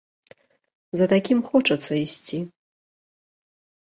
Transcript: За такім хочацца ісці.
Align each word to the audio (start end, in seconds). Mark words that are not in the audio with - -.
За 1.01 1.05
такім 1.13 1.39
хочацца 1.51 1.91
ісці. 2.05 2.37